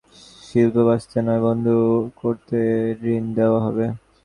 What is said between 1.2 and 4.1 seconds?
নয়, বন্ধ করতে ঋণ দেওয়া হয়।